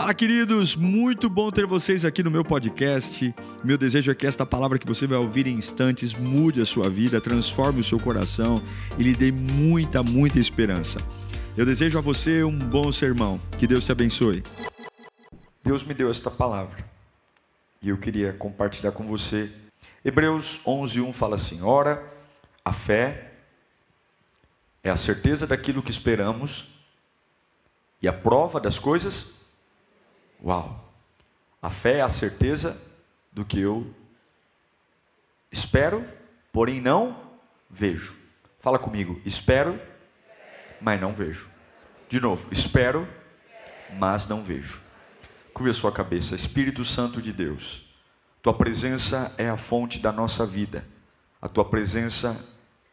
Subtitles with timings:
[0.00, 0.76] Fala, queridos!
[0.76, 3.34] Muito bom ter vocês aqui no meu podcast.
[3.62, 6.88] Meu desejo é que esta palavra que você vai ouvir em instantes mude a sua
[6.88, 8.62] vida, transforme o seu coração
[8.98, 10.98] e lhe dê muita, muita esperança.
[11.54, 13.38] Eu desejo a você um bom sermão.
[13.58, 14.42] Que Deus te abençoe.
[15.62, 16.82] Deus me deu esta palavra
[17.82, 19.52] e eu queria compartilhar com você.
[20.02, 22.02] Hebreus 11:1 fala assim: Ora,
[22.64, 23.32] a fé
[24.82, 26.68] é a certeza daquilo que esperamos
[28.00, 29.39] e a prova das coisas
[30.42, 30.92] Uau!
[31.62, 32.80] A fé é a certeza
[33.32, 33.94] do que eu
[35.52, 36.06] espero,
[36.52, 37.16] porém não
[37.68, 38.16] vejo.
[38.58, 39.80] Fala comigo, espero,
[40.80, 41.48] mas não vejo.
[42.08, 43.06] De novo, espero,
[43.98, 44.80] mas não vejo.
[45.52, 47.86] Curva a sua cabeça, Espírito Santo de Deus.
[48.42, 50.84] Tua presença é a fonte da nossa vida.
[51.42, 52.38] A tua presença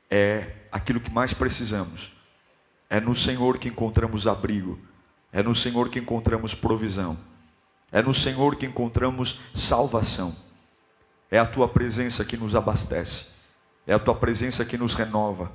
[0.09, 2.13] é aquilo que mais precisamos.
[2.89, 4.79] É no Senhor que encontramos abrigo.
[5.31, 7.17] É no Senhor que encontramos provisão.
[7.91, 10.35] É no Senhor que encontramos salvação.
[11.31, 13.27] É a tua presença que nos abastece.
[13.85, 15.51] É a tua presença que nos renova.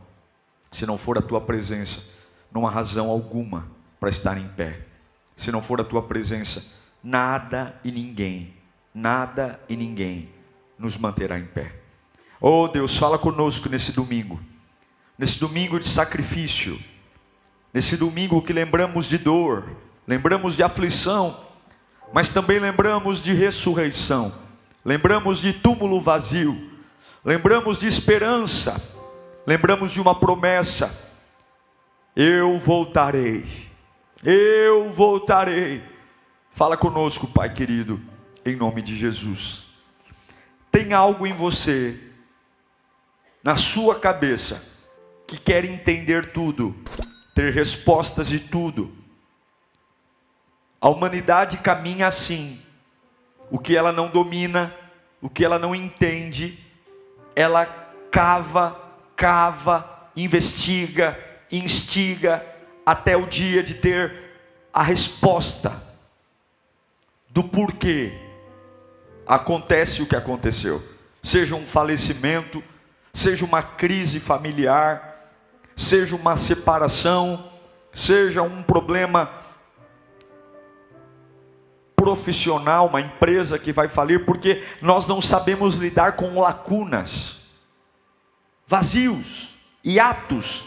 [0.70, 2.02] Se não for a tua presença,
[2.50, 3.68] não há razão alguma
[4.00, 4.86] para estar em pé.
[5.36, 6.64] Se não for a tua presença,
[7.02, 8.54] nada e ninguém,
[8.94, 10.28] nada e ninguém
[10.78, 11.74] nos manterá em pé.
[12.40, 14.40] Oh Deus, fala conosco nesse domingo,
[15.16, 16.78] nesse domingo de sacrifício,
[17.72, 21.38] nesse domingo que lembramos de dor, lembramos de aflição,
[22.12, 24.32] mas também lembramos de ressurreição,
[24.84, 26.70] lembramos de túmulo vazio,
[27.24, 28.80] lembramos de esperança,
[29.46, 31.14] lembramos de uma promessa:
[32.14, 33.46] eu voltarei,
[34.22, 35.82] eu voltarei.
[36.52, 37.98] Fala conosco, Pai querido,
[38.44, 39.68] em nome de Jesus.
[40.70, 41.98] Tem algo em você,
[43.42, 44.62] na sua cabeça,
[45.26, 46.76] que quer entender tudo,
[47.34, 49.01] ter respostas de tudo
[50.82, 52.60] a humanidade caminha assim.
[53.48, 54.74] O que ela não domina,
[55.20, 56.58] o que ela não entende,
[57.36, 57.64] ela
[58.10, 58.76] cava,
[59.14, 61.16] cava, investiga,
[61.52, 62.44] instiga,
[62.84, 64.32] até o dia de ter
[64.74, 65.80] a resposta
[67.28, 68.12] do porquê
[69.24, 70.82] acontece o que aconteceu.
[71.22, 72.60] Seja um falecimento,
[73.12, 75.30] seja uma crise familiar,
[75.76, 77.52] seja uma separação,
[77.92, 79.41] seja um problema
[82.02, 87.42] profissional, uma empresa que vai falir, porque nós não sabemos lidar com lacunas,
[88.66, 89.50] vazios,
[89.84, 90.64] hiatos.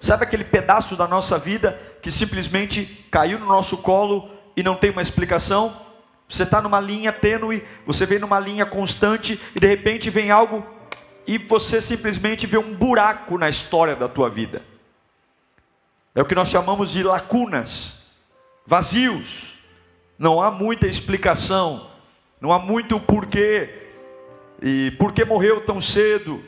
[0.00, 4.88] Sabe aquele pedaço da nossa vida que simplesmente caiu no nosso colo e não tem
[4.88, 5.78] uma explicação?
[6.26, 10.66] Você está numa linha tênue, você vem numa linha constante e de repente vem algo
[11.26, 14.62] e você simplesmente vê um buraco na história da tua vida.
[16.14, 18.06] É o que nós chamamos de lacunas,
[18.64, 19.57] vazios
[20.18, 21.88] não há muita explicação,
[22.40, 23.70] não há muito porquê,
[24.60, 26.42] e por que morreu tão cedo,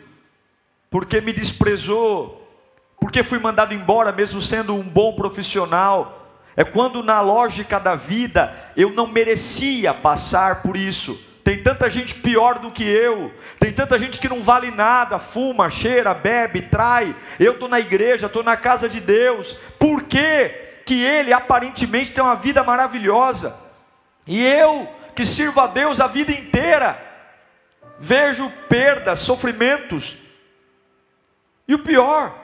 [0.91, 2.41] por que me desprezou,
[2.99, 6.17] por que fui mandado embora mesmo sendo um bom profissional.
[6.57, 11.19] É quando na lógica da vida eu não merecia passar por isso.
[11.45, 15.71] Tem tanta gente pior do que eu, tem tanta gente que não vale nada, fuma,
[15.71, 17.17] cheira, bebe, trai.
[17.39, 19.57] Eu estou na igreja, estou na casa de Deus.
[19.79, 20.70] Por quê?
[20.91, 23.57] Que ele aparentemente tem uma vida maravilhosa,
[24.27, 27.01] e eu, que sirvo a Deus a vida inteira,
[27.97, 30.19] vejo perdas, sofrimentos,
[31.69, 32.35] e o pior,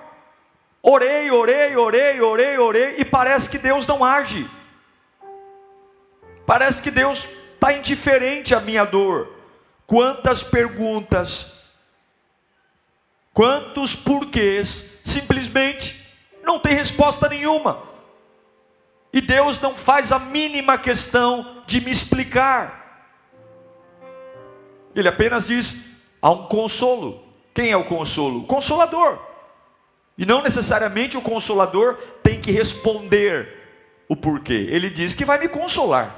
[0.80, 4.48] orei, orei, orei, orei, orei, e parece que Deus não age,
[6.46, 9.34] parece que Deus está indiferente à minha dor.
[9.88, 11.64] Quantas perguntas,
[13.34, 16.14] quantos porquês, simplesmente
[16.44, 17.95] não tem resposta nenhuma.
[19.16, 23.08] E Deus não faz a mínima questão de me explicar.
[24.94, 27.24] Ele apenas diz: há um consolo.
[27.54, 28.40] Quem é o consolo?
[28.40, 29.18] O consolador.
[30.18, 34.66] E não necessariamente o consolador tem que responder o porquê.
[34.68, 36.14] Ele diz que vai me consolar.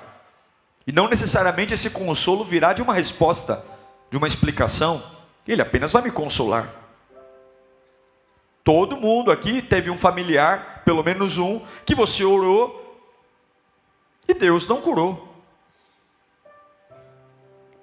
[0.84, 3.64] E não necessariamente esse consolo virá de uma resposta,
[4.11, 5.00] de uma explicação.
[5.46, 6.69] Ele apenas vai me consolar.
[8.64, 12.77] Todo mundo aqui teve um familiar, pelo menos um, que você orou
[14.28, 15.26] e Deus não curou.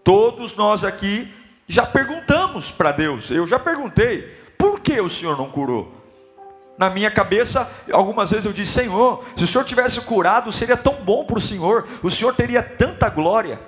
[0.04, 1.34] Todos nós aqui
[1.68, 4.22] já perguntamos para Deus, eu já perguntei,
[4.56, 5.92] por que o Senhor não curou?
[6.78, 10.94] Na minha cabeça, algumas vezes eu disse: Senhor, se o Senhor tivesse curado, seria tão
[10.94, 13.60] bom para o Senhor, o Senhor teria tanta glória.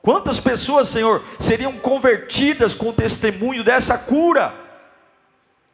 [0.00, 4.54] Quantas pessoas, Senhor, seriam convertidas com o testemunho dessa cura?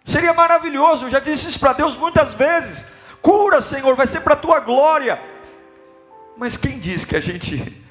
[0.05, 2.91] Seria maravilhoso, eu já disse isso para Deus muitas vezes.
[3.21, 5.21] Cura, Senhor, vai ser para a tua glória.
[6.37, 7.85] Mas quem diz que a gente.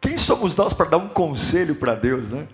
[0.00, 2.46] Quem somos nós para dar um conselho para Deus, né?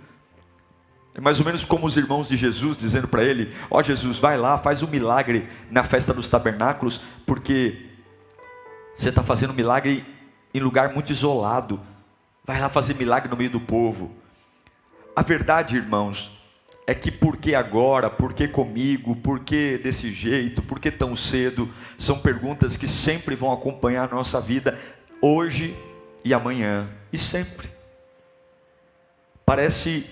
[1.14, 4.18] É mais ou menos como os irmãos de Jesus dizendo para ele: Ó oh, Jesus,
[4.18, 7.90] vai lá, faz um milagre na festa dos tabernáculos, porque
[8.94, 10.04] você está fazendo um milagre
[10.52, 11.80] em lugar muito isolado.
[12.44, 14.14] Vai lá fazer milagre no meio do povo.
[15.16, 16.38] A verdade, irmãos,
[16.86, 21.16] é que por que agora, por que comigo, por que desse jeito, por que tão
[21.16, 24.78] cedo, são perguntas que sempre vão acompanhar a nossa vida,
[25.24, 25.74] hoje
[26.22, 27.70] e amanhã, e sempre.
[29.46, 30.06] Parece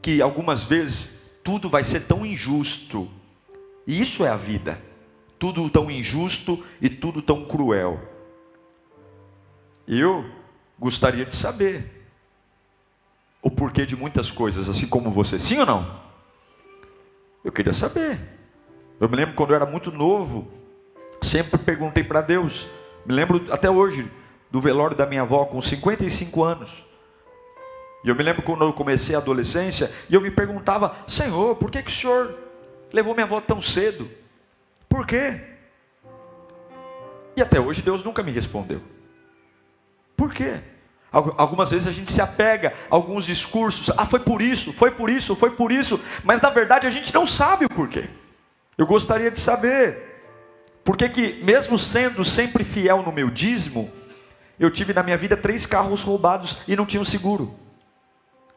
[0.00, 3.10] que algumas vezes tudo vai ser tão injusto,
[3.86, 4.80] e isso é a vida,
[5.38, 8.00] tudo tão injusto e tudo tão cruel.
[9.86, 10.24] Eu
[10.78, 12.08] gostaria de saber
[13.42, 16.00] o porquê de muitas coisas, assim como você, sim ou não?
[17.44, 18.18] Eu queria saber.
[18.98, 20.50] Eu me lembro quando eu era muito novo,
[21.22, 22.66] sempre perguntei para Deus,
[23.06, 24.10] me lembro até hoje
[24.50, 26.86] do velório da minha avó com 55 anos.
[28.04, 31.70] E eu me lembro quando eu comecei a adolescência, e eu me perguntava, Senhor, por
[31.70, 32.38] que, que o Senhor
[32.92, 34.08] levou minha avó tão cedo?
[34.88, 35.40] Por quê?
[37.36, 38.80] E até hoje Deus nunca me respondeu.
[40.16, 40.60] Por quê?
[41.12, 45.08] Algumas vezes a gente se apega a alguns discursos, ah, foi por isso, foi por
[45.08, 48.08] isso, foi por isso, mas na verdade a gente não sabe o porquê.
[48.76, 50.05] Eu gostaria de saber,
[50.86, 53.90] por que que, mesmo sendo sempre fiel no meu dízimo,
[54.56, 57.52] eu tive na minha vida três carros roubados e não tinha um seguro.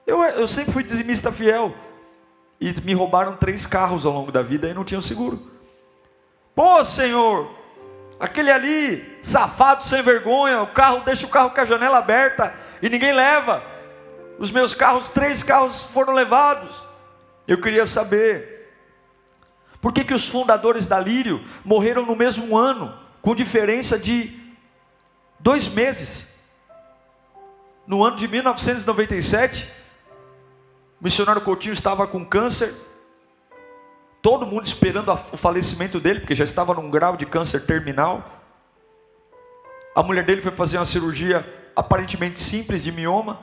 [0.05, 1.73] Eu, eu sempre fui dizimista fiel.
[2.61, 5.51] E me roubaram três carros ao longo da vida e não tinham seguro.
[6.53, 7.49] Pô, Senhor,
[8.19, 12.89] aquele ali, safado sem vergonha, o carro deixa o carro com a janela aberta e
[12.89, 13.63] ninguém leva.
[14.37, 16.69] Os meus carros, três carros foram levados.
[17.47, 18.58] Eu queria saber
[19.81, 24.37] por que, que os fundadores da Lírio morreram no mesmo ano, com diferença de
[25.39, 26.27] dois meses.
[27.87, 29.71] No ano de 1997,
[30.99, 32.73] o missionário Coutinho estava com câncer,
[34.21, 38.43] todo mundo esperando o falecimento dele, porque já estava num grau de câncer terminal.
[39.95, 43.39] A mulher dele foi fazer uma cirurgia aparentemente simples de mioma,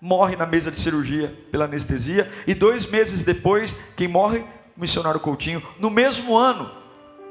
[0.00, 4.44] morre na mesa de cirurgia pela anestesia, e dois meses depois, quem morre?
[4.76, 6.70] O missionário Coutinho, no mesmo ano,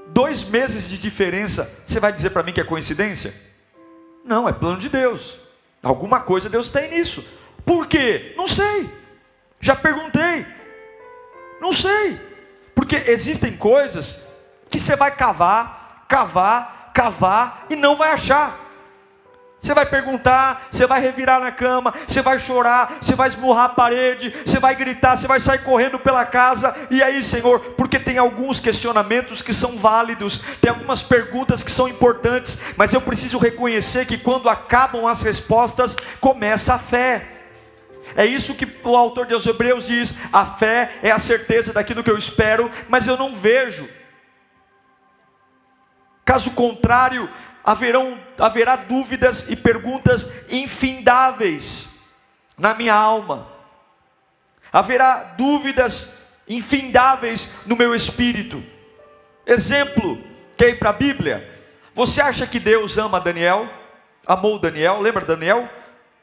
[0.08, 3.34] dois meses de diferença, você vai dizer para mim que é coincidência?
[4.24, 5.40] Não, é plano de Deus.
[5.84, 7.24] Alguma coisa Deus tem nisso.
[7.64, 8.34] Por quê?
[8.36, 8.90] Não sei.
[9.60, 10.46] Já perguntei.
[11.62, 12.20] Não sei.
[12.74, 14.22] Porque existem coisas
[14.70, 18.65] que você vai cavar, cavar, cavar e não vai achar.
[19.66, 23.70] Você vai perguntar, você vai revirar na cama, você vai chorar, você vai esmurrar a
[23.70, 26.76] parede, você vai gritar, você vai sair correndo pela casa.
[26.92, 31.88] E aí, Senhor, porque tem alguns questionamentos que são válidos, tem algumas perguntas que são
[31.88, 37.26] importantes, mas eu preciso reconhecer que quando acabam as respostas, começa a fé.
[38.16, 42.12] É isso que o autor de Hebreus diz: a fé é a certeza daquilo que
[42.12, 43.90] eu espero, mas eu não vejo.
[46.26, 47.30] Caso contrário,
[47.66, 51.90] haverão, haverá dúvidas e perguntas infindáveis
[52.58, 53.48] na minha alma,
[54.72, 58.64] haverá dúvidas infindáveis no meu espírito.
[59.46, 60.22] Exemplo,
[60.56, 61.52] quer ir para a Bíblia?
[61.94, 63.68] Você acha que Deus ama Daniel?
[64.26, 65.02] Amou Daniel?
[65.02, 65.68] Lembra Daniel?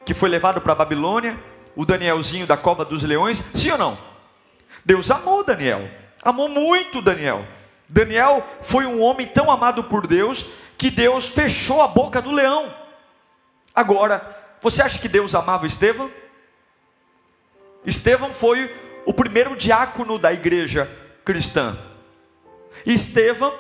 [0.05, 1.39] Que foi levado para a Babilônia?
[1.75, 3.43] o Danielzinho da cova dos leões?
[3.55, 3.99] Sim ou não?
[4.85, 5.89] Deus amou Daniel,
[6.23, 7.47] amou muito Daniel.
[7.89, 10.47] Daniel foi um homem tão amado por Deus
[10.83, 12.75] que Deus fechou a boca do leão.
[13.73, 16.11] Agora, você acha que Deus amava Estevão?
[17.87, 18.69] Estevão foi
[19.07, 20.91] o primeiro diácono da igreja
[21.25, 21.79] cristã.
[22.85, 23.55] Estevão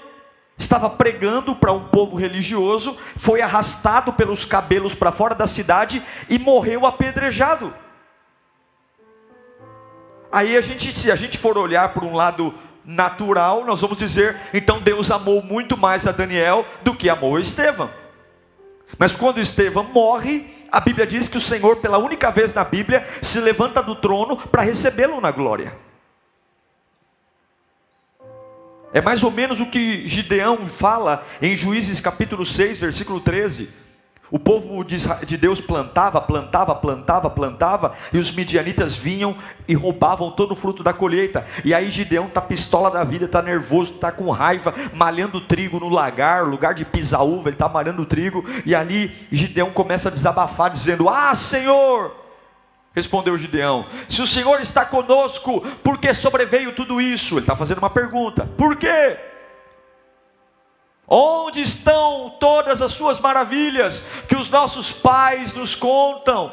[0.59, 6.41] estava pregando para um povo religioso, foi arrastado pelos cabelos para fora da cidade e
[6.41, 7.73] morreu apedrejado.
[10.33, 12.53] Aí a gente, se a gente for olhar por um lado
[12.85, 17.91] natural, nós vamos dizer, então Deus amou muito mais a Daniel do que amou Estevão.
[18.99, 23.07] Mas quando Estevão morre, a Bíblia diz que o Senhor, pela única vez na Bíblia,
[23.21, 25.77] se levanta do trono para recebê-lo na glória.
[28.93, 33.71] É mais ou menos o que Gideão fala em Juízes capítulo 6, versículo 13.
[34.33, 39.37] O povo de Deus plantava, plantava, plantava, plantava, e os midianitas vinham
[39.69, 41.45] e roubavam todo o fruto da colheita.
[41.63, 45.91] E aí Gideão está pistola da vida, está nervoso, está com raiva, malhando trigo no
[45.91, 48.43] lagar, lugar de pisar uva, ele está malhando trigo.
[48.65, 52.17] E ali Gideão começa a desabafar, dizendo: Ah, Senhor!
[52.95, 57.35] Respondeu Gideão: Se o Senhor está conosco, por que sobreveio tudo isso?
[57.35, 59.19] Ele está fazendo uma pergunta: Por quê?
[61.15, 66.51] Onde estão todas as suas maravilhas que os nossos pais nos contam?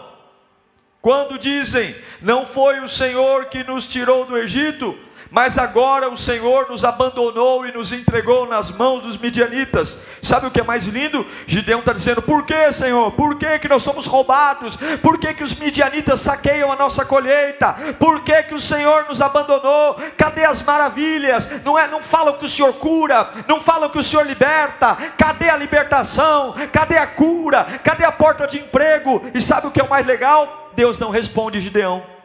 [1.01, 4.99] Quando dizem, não foi o Senhor que nos tirou do Egito,
[5.31, 10.01] mas agora o Senhor nos abandonou e nos entregou nas mãos dos midianitas.
[10.21, 11.25] Sabe o que é mais lindo?
[11.45, 13.11] Gideão está dizendo: Por que, Senhor?
[13.11, 14.77] Por que, que nós somos roubados?
[15.01, 17.73] Por que, que os midianitas saqueiam a nossa colheita?
[17.99, 19.95] Por que, que o Senhor nos abandonou?
[20.17, 21.47] Cadê as maravilhas?
[21.63, 24.95] Não, é, não falam que o Senhor cura, não falam que o Senhor liberta.
[25.17, 26.55] Cadê a libertação?
[26.71, 27.65] Cadê a cura?
[27.83, 29.21] Cadê a porta de emprego?
[29.33, 30.71] E sabe o que é o mais legal?
[30.75, 32.18] Deus não responde, Gideão.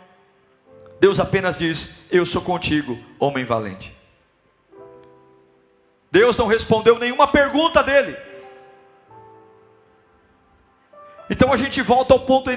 [1.01, 3.95] Deus apenas diz: Eu sou contigo, homem valente.
[6.11, 8.17] Deus não respondeu nenhuma pergunta dele.
[11.29, 12.51] Então a gente volta ao ponto,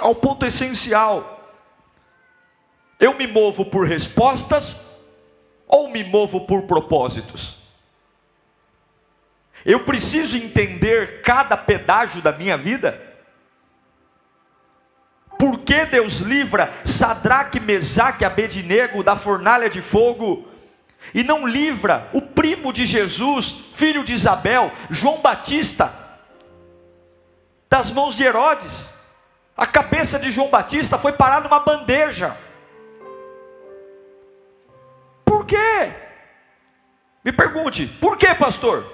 [0.00, 1.40] ao ponto essencial.
[3.00, 5.06] Eu me movo por respostas
[5.66, 7.56] ou me movo por propósitos?
[9.64, 13.11] Eu preciso entender cada pedágio da minha vida?
[15.42, 20.46] Por que Deus livra Sadraque, Mesaque Abednego da fornalha de fogo?
[21.12, 25.92] E não livra o primo de Jesus, filho de Isabel, João Batista,
[27.68, 28.88] das mãos de Herodes.
[29.56, 32.36] A cabeça de João Batista foi parar numa bandeja.
[35.24, 35.92] Por quê?
[37.24, 38.86] Me pergunte, por quê, pastor?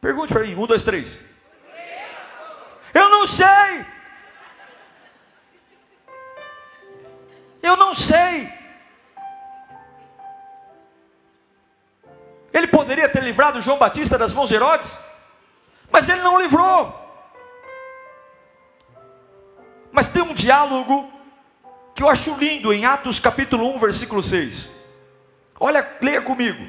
[0.00, 1.16] Pergunte para mim, um, dois, três.
[2.92, 3.93] Eu não sei.
[7.64, 8.52] Eu não sei.
[12.52, 14.98] Ele poderia ter livrado João Batista das mãos de Herodes,
[15.90, 17.00] mas ele não livrou.
[19.90, 21.10] Mas tem um diálogo
[21.94, 24.68] que eu acho lindo em Atos capítulo 1, versículo 6.
[25.58, 26.68] Olha, leia comigo.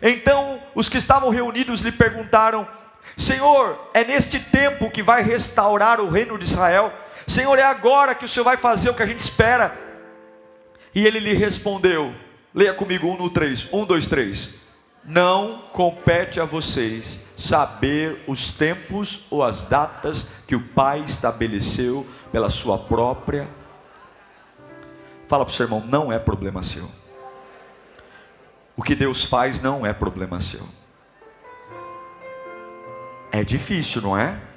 [0.00, 2.66] Então os que estavam reunidos lhe perguntaram:
[3.14, 6.90] Senhor, é neste tempo que vai restaurar o reino de Israel?
[7.26, 9.89] Senhor, é agora que o Senhor vai fazer o que a gente espera?
[10.94, 12.14] E ele lhe respondeu:
[12.54, 14.54] leia comigo um no três, um, dois, três.
[15.04, 22.50] Não compete a vocês saber os tempos ou as datas que o Pai estabeleceu pela
[22.50, 23.48] sua própria.
[25.26, 26.90] Fala para o seu irmão, não é problema seu.
[28.76, 30.66] O que Deus faz não é problema seu.
[33.32, 34.49] É difícil, não é?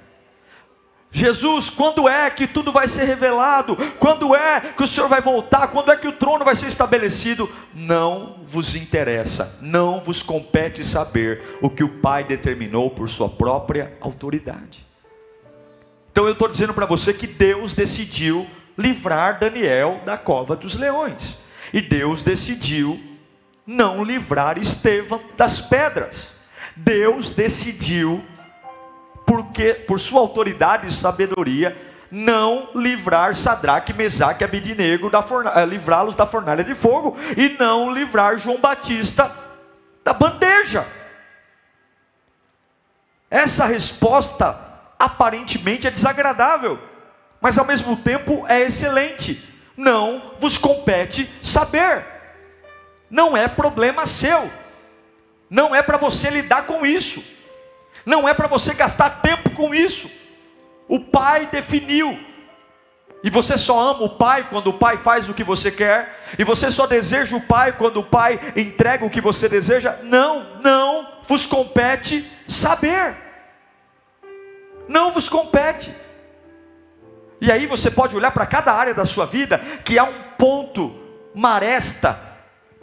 [1.15, 3.77] Jesus, quando é que tudo vai ser revelado?
[3.99, 5.67] Quando é que o Senhor vai voltar?
[5.67, 7.47] Quando é que o trono vai ser estabelecido?
[7.71, 13.95] Não vos interessa, não vos compete saber o que o Pai determinou por sua própria
[14.01, 14.83] autoridade.
[16.11, 21.41] Então eu estou dizendo para você que Deus decidiu livrar Daniel da cova dos leões,
[21.71, 22.99] e Deus decidiu
[23.67, 26.37] não livrar Estevão das pedras.
[26.75, 28.23] Deus decidiu
[29.33, 31.75] porque por sua autoridade e sabedoria,
[32.11, 38.37] não livrar Sadraque, Mesaque e Abidinego eh, livrá-los da fornalha de fogo e não livrar
[38.37, 39.31] João Batista
[40.03, 40.85] da bandeja.
[43.27, 44.55] Essa resposta
[44.99, 46.77] aparentemente é desagradável,
[47.41, 49.51] mas ao mesmo tempo é excelente.
[49.75, 52.05] Não vos compete saber.
[53.09, 54.47] Não é problema seu.
[55.49, 57.32] Não é para você lidar com isso.
[58.05, 60.09] Não é para você gastar tempo com isso.
[60.87, 62.17] O pai definiu.
[63.23, 66.21] E você só ama o pai quando o pai faz o que você quer.
[66.37, 69.97] E você só deseja o pai quando o pai entrega o que você deseja.
[70.03, 73.15] Não, não vos compete saber.
[74.87, 75.95] Não vos compete.
[77.39, 80.93] E aí você pode olhar para cada área da sua vida que há um ponto,
[81.33, 82.19] uma aresta,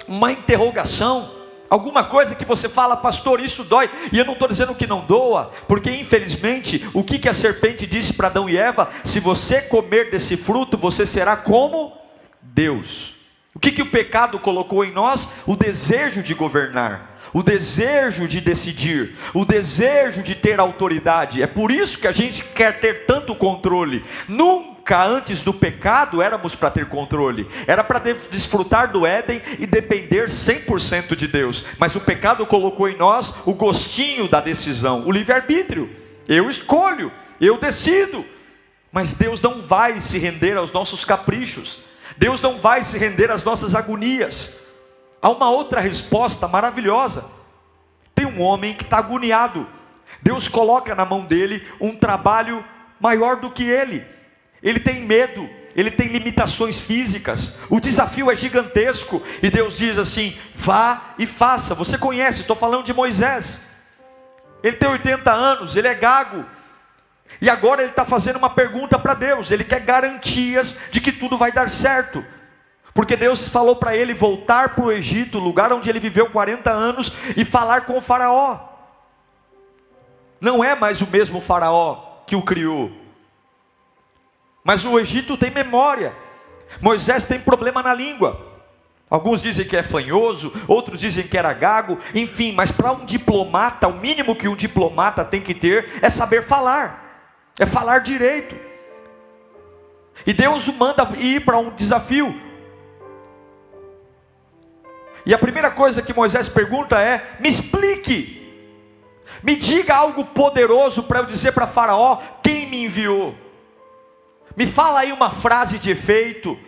[0.08, 1.39] uma interrogação
[1.70, 3.88] Alguma coisa que você fala, pastor, isso dói.
[4.12, 7.86] E eu não estou dizendo que não doa, porque infelizmente, o que, que a serpente
[7.86, 8.90] disse para Adão e Eva?
[9.04, 11.92] Se você comer desse fruto, você será como
[12.42, 13.14] Deus.
[13.54, 15.34] O que, que o pecado colocou em nós?
[15.46, 21.40] O desejo de governar o desejo de decidir, o desejo de ter autoridade.
[21.40, 24.04] É por isso que a gente quer ter tanto controle.
[24.28, 30.26] Nunca antes do pecado éramos para ter controle, era para desfrutar do Éden e depender
[30.26, 31.64] 100% de Deus.
[31.78, 35.90] Mas o pecado colocou em nós o gostinho da decisão, o livre-arbítrio.
[36.28, 38.25] Eu escolho, eu decido.
[38.92, 41.80] Mas Deus não vai se render aos nossos caprichos.
[42.16, 44.54] Deus não vai se render às nossas agonias.
[45.22, 47.25] Há uma outra resposta maravilhosa.
[48.14, 49.66] Tem um homem que está agoniado.
[50.22, 52.64] Deus coloca na mão dele um trabalho
[53.00, 54.04] maior do que ele.
[54.62, 57.54] Ele tem medo, ele tem limitações físicas.
[57.68, 59.22] O desafio é gigantesco.
[59.42, 61.74] E Deus diz assim: vá e faça.
[61.74, 63.62] Você conhece, estou falando de Moisés.
[64.62, 66.44] Ele tem 80 anos, ele é gago.
[67.40, 69.50] E agora ele está fazendo uma pergunta para Deus.
[69.50, 72.24] Ele quer garantias de que tudo vai dar certo.
[72.92, 77.12] Porque Deus falou para ele voltar para o Egito, lugar onde ele viveu 40 anos,
[77.36, 78.58] e falar com o Faraó.
[80.40, 83.00] Não é mais o mesmo Faraó que o criou.
[84.62, 86.14] Mas o Egito tem memória.
[86.80, 88.48] Moisés tem problema na língua.
[89.10, 93.88] Alguns dizem que é fanhoso, outros dizem que era gago, enfim, mas para um diplomata,
[93.88, 98.54] o mínimo que um diplomata tem que ter é saber falar, é falar direito.
[100.24, 102.40] E Deus o manda ir para um desafio.
[105.26, 108.40] E a primeira coisa que Moisés pergunta é: me explique,
[109.42, 113.34] me diga algo poderoso para eu dizer para Faraó quem me enviou.
[114.57, 116.59] Me fala aí uma frase de efeito.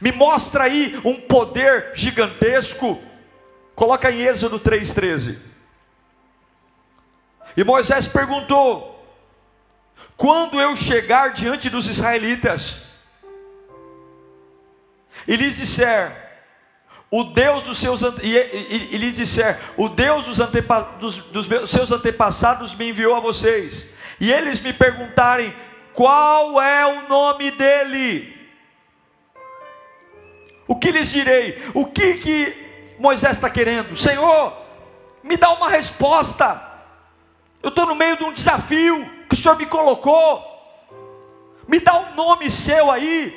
[0.00, 3.02] Me mostra aí um poder gigantesco.
[3.74, 5.38] Coloca em Êxodo 3,13.
[7.56, 9.04] E Moisés perguntou:
[10.16, 12.82] Quando eu chegar diante dos israelitas,
[15.26, 16.24] e lhes disser,
[17.10, 21.46] o Deus dos seus e, e, e lhes disser, o Deus dos, antepa, dos, dos
[21.46, 25.54] meus, seus antepassados me enviou a vocês, e eles me perguntarem
[25.96, 28.36] qual é o nome dele?
[30.68, 31.58] O que lhes direi?
[31.72, 33.96] O que que Moisés está querendo?
[33.96, 34.52] Senhor,
[35.22, 36.60] me dá uma resposta.
[37.62, 40.44] Eu estou no meio de um desafio que o Senhor me colocou.
[41.66, 43.34] Me dá um nome seu aí.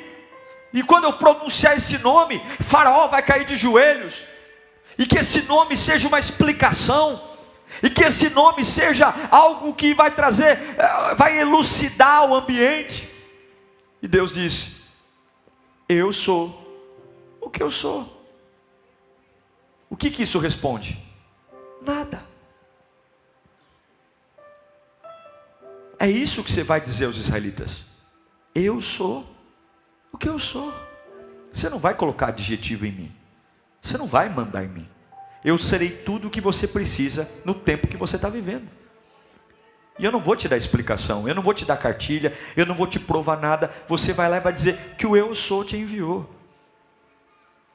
[0.74, 4.24] E quando eu pronunciar esse nome, Faraó vai cair de joelhos.
[4.98, 7.29] E que esse nome seja uma explicação
[7.82, 13.08] e que esse nome seja algo que vai trazer, eh, vai elucidar o ambiente.
[14.02, 14.90] E Deus disse:
[15.88, 16.58] Eu sou
[17.40, 18.18] o que eu sou.
[19.88, 21.02] O que, que isso responde?
[21.82, 22.22] Nada.
[25.98, 27.84] É isso que você vai dizer aos israelitas.
[28.54, 29.26] Eu sou
[30.12, 30.72] o que eu sou.
[31.52, 33.16] Você não vai colocar adjetivo em mim.
[33.82, 34.88] Você não vai mandar em mim
[35.44, 38.68] eu serei tudo o que você precisa no tempo que você está vivendo.
[39.98, 42.74] E eu não vou te dar explicação, eu não vou te dar cartilha, eu não
[42.74, 43.70] vou te provar nada.
[43.86, 46.28] Você vai lá e vai dizer que o eu sou te enviou.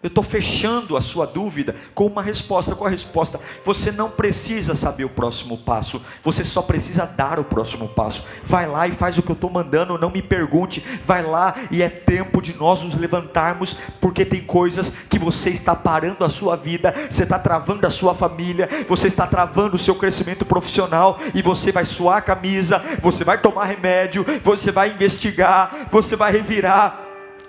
[0.06, 2.76] Eu estou fechando a sua dúvida com uma resposta.
[2.76, 3.40] Qual a resposta?
[3.66, 8.24] Você não precisa saber o próximo passo, você só precisa dar o próximo passo.
[8.44, 10.86] Vai lá e faz o que eu estou mandando, não me pergunte.
[11.04, 15.74] Vai lá e é tempo de nós nos levantarmos, porque tem coisas que você está
[15.76, 19.96] parando a sua vida, você está travando a sua família, você está travando o seu
[19.96, 25.88] crescimento profissional e você vai suar a camisa, você vai tomar remédio, você vai investigar,
[25.92, 27.05] você vai revirar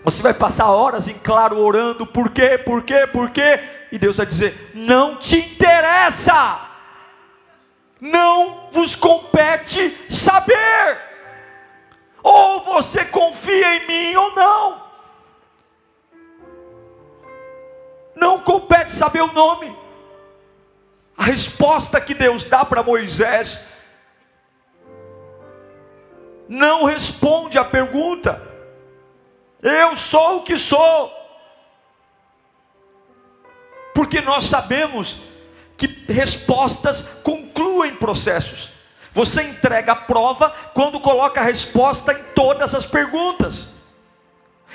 [0.06, 3.58] você vai passar horas em claro orando, por quê, por quê, por quê?
[3.90, 6.60] E Deus vai dizer: não te interessa,
[8.00, 10.96] não vos compete saber,
[12.22, 14.86] ou você confia em mim ou não.
[18.14, 19.76] Não compete saber o nome.
[21.18, 23.58] A resposta que Deus dá para Moisés
[26.48, 28.45] não responde à pergunta.
[29.66, 31.12] Eu sou o que sou.
[33.92, 35.16] Porque nós sabemos
[35.76, 38.70] que respostas concluem processos.
[39.12, 43.68] Você entrega a prova quando coloca a resposta em todas as perguntas.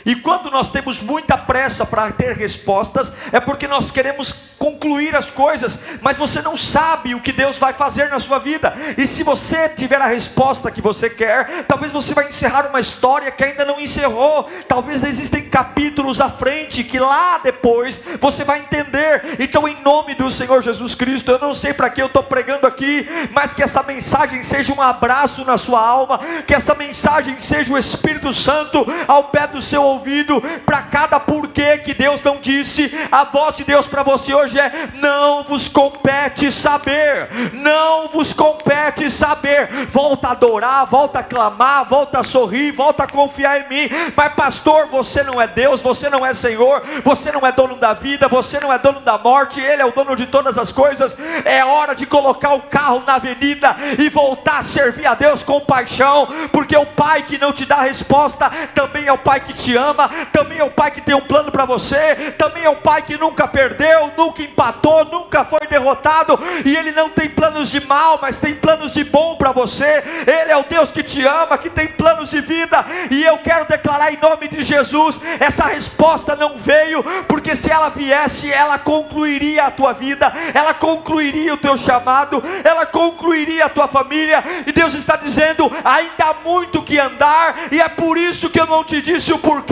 [0.06, 5.30] E quando nós temos muita pressa para ter respostas, é porque nós queremos concluir as
[5.30, 8.74] coisas, mas você não sabe o que Deus vai fazer na sua vida.
[8.98, 13.32] E se você tiver a resposta que você quer, talvez você vai encerrar uma história
[13.32, 14.48] que ainda não encerrou.
[14.68, 19.38] Talvez existem capítulos à frente que lá depois você vai entender.
[19.40, 22.68] Então, em nome do Senhor Jesus Cristo, eu não sei para que eu estou pregando
[22.68, 27.74] aqui, mas que essa mensagem seja um abraço na sua alma, que essa mensagem seja
[27.74, 32.92] o Espírito Santo ao pé do seu ouvido para cada porquê que Deus não disse.
[33.12, 39.10] A voz de Deus para você hoje é: não vos compete saber, não vos compete
[39.10, 39.88] saber.
[39.90, 43.90] Volta a adorar, volta a clamar, volta a sorrir, volta a confiar em mim.
[44.16, 47.94] Mas, pastor, você não é Deus, você não é Senhor, você não é dono da
[47.94, 51.18] vida, você não é dono da morte, Ele é o dono de todas as coisas.
[51.46, 55.60] É hora de colocar o carro na avenida e voltar a servir a Deus com
[55.60, 59.76] paixão, porque o Pai que não te dá resposta também é o Pai que te
[59.76, 62.76] ama ama, também é o Pai que tem um plano para você, também é o
[62.76, 67.86] Pai que nunca perdeu, nunca empatou, nunca foi derrotado, e Ele não tem planos de
[67.86, 70.04] mal, mas tem planos de bom para você.
[70.26, 73.66] Ele é o Deus que te ama, que tem planos de vida, e eu quero
[73.66, 79.66] declarar em nome de Jesus: essa resposta não veio, porque se ela viesse, ela concluiria
[79.66, 84.94] a tua vida, ela concluiria o teu chamado, ela concluiria a tua família, e Deus
[84.94, 89.02] está dizendo: ainda há muito que andar, e é por isso que eu não te
[89.02, 89.71] disse o porquê.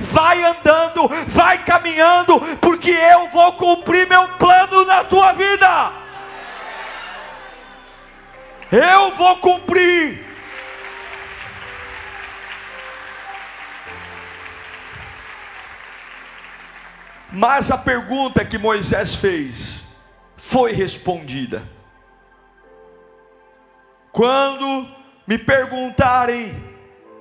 [0.00, 5.92] Vai andando, vai caminhando, porque eu vou cumprir meu plano na tua vida.
[8.70, 10.26] Eu vou cumprir.
[17.30, 19.84] Mas a pergunta que Moisés fez
[20.36, 21.62] foi respondida.
[24.10, 24.88] Quando
[25.26, 26.54] me perguntarem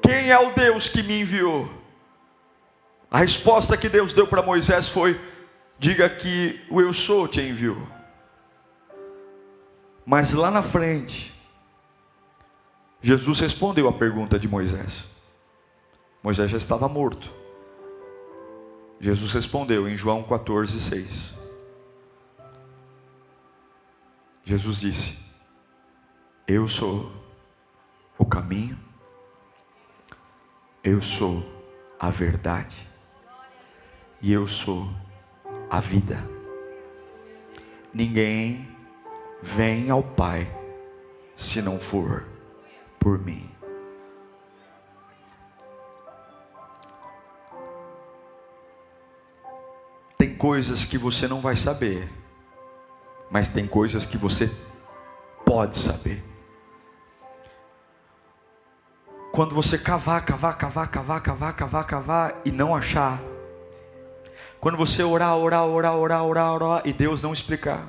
[0.01, 1.69] quem é o Deus que me enviou,
[3.09, 5.19] a resposta que Deus deu para Moisés foi:
[5.79, 7.87] diga que o eu sou te enviou.
[10.05, 11.33] Mas lá na frente,
[13.01, 15.03] Jesus respondeu a pergunta de Moisés.
[16.23, 17.31] Moisés já estava morto.
[18.99, 21.37] Jesus respondeu em João 14, 6.
[24.43, 25.17] Jesus disse:
[26.47, 27.11] Eu sou
[28.17, 28.77] o caminho,
[30.83, 31.45] eu sou
[31.99, 32.87] a verdade,
[34.21, 34.89] e eu sou
[35.69, 36.17] a vida.
[37.93, 38.67] Ninguém
[39.41, 40.47] vem ao Pai
[41.35, 42.25] se não for
[42.99, 43.49] por mim.
[50.17, 52.11] Tem coisas que você não vai saber,
[53.29, 54.51] mas tem coisas que você
[55.45, 56.23] pode saber.
[59.31, 63.21] Quando você cavar, cavar, cavar, cavar, cavar, cavar, cavar e não achar.
[64.59, 67.87] Quando você orar, orar, orar, orar, orar, orar e Deus não explicar.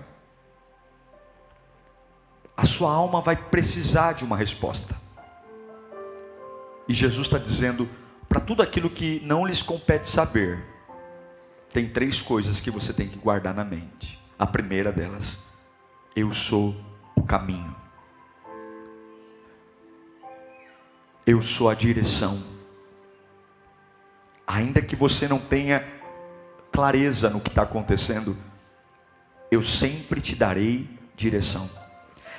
[2.56, 4.94] A sua alma vai precisar de uma resposta.
[6.88, 7.88] E Jesus está dizendo:
[8.28, 10.62] para tudo aquilo que não lhes compete saber,
[11.70, 14.18] tem três coisas que você tem que guardar na mente.
[14.38, 15.38] A primeira delas,
[16.14, 16.74] eu sou
[17.14, 17.74] o caminho.
[21.26, 22.42] Eu sou a direção.
[24.46, 25.86] Ainda que você não tenha
[26.72, 28.36] clareza no que está acontecendo,
[29.50, 31.68] eu sempre te darei direção.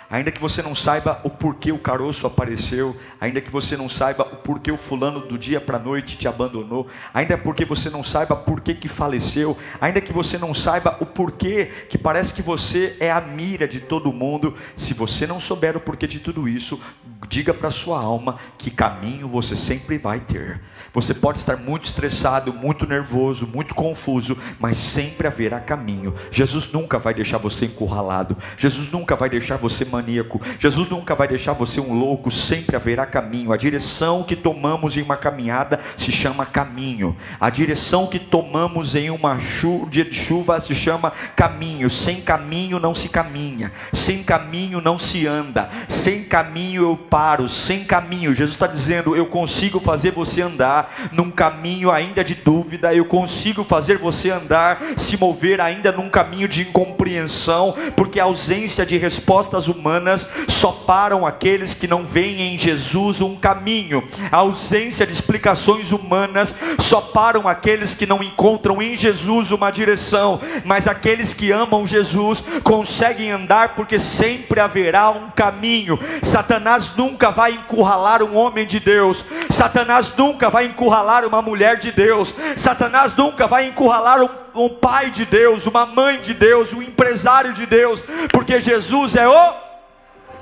[0.09, 4.23] Ainda que você não saiba o porquê o caroço apareceu, ainda que você não saiba
[4.23, 8.03] o porquê o fulano do dia para a noite te abandonou, ainda porque você não
[8.03, 12.41] saiba por que, que faleceu, ainda que você não saiba o porquê que parece que
[12.41, 16.47] você é a mira de todo mundo, se você não souber o porquê de tudo
[16.47, 16.81] isso,
[17.27, 20.59] diga para sua alma que caminho você sempre vai ter.
[20.91, 26.15] Você pode estar muito estressado, muito nervoso, muito confuso, mas sempre haverá caminho.
[26.31, 28.35] Jesus nunca vai deixar você encurralado.
[28.57, 30.41] Jesus nunca vai deixar você maníaco.
[30.59, 33.51] Jesus nunca vai deixar você um louco, sempre haverá caminho.
[33.51, 37.15] A direção que tomamos em uma caminhada se chama caminho.
[37.39, 41.89] A direção que tomamos em uma chu dia de chuva se chama caminho.
[41.89, 43.71] Sem caminho não se caminha.
[43.91, 45.69] Sem caminho não se anda.
[45.87, 47.49] Sem caminho eu paro.
[47.49, 52.93] Sem caminho, Jesus está dizendo: eu consigo fazer você andar num caminho ainda de dúvida.
[52.93, 58.85] Eu consigo fazer você andar, se mover ainda num caminho de incompreensão, porque a ausência
[58.85, 64.07] de respostas humanas humanas só param aqueles que não veem em Jesus um caminho.
[64.31, 70.39] A ausência de explicações humanas só param aqueles que não encontram em Jesus uma direção.
[70.63, 75.99] Mas aqueles que amam Jesus conseguem andar porque sempre haverá um caminho.
[76.21, 79.25] Satanás nunca vai encurralar um homem de Deus.
[79.49, 82.35] Satanás nunca vai encurralar uma mulher de Deus.
[82.55, 87.53] Satanás nunca vai encurralar um um pai de Deus, uma mãe de Deus, um empresário
[87.53, 89.69] de Deus, porque Jesus é o